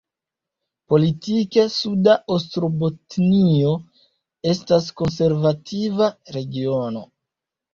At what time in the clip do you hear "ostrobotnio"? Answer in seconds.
2.37-3.75